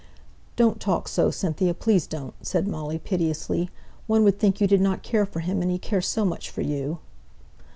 [0.55, 3.69] "Don't talk so, Cynthia, please don't," said Molly, piteously.
[4.07, 6.97] "One would think you didn't care for him, and he cares so much for you!"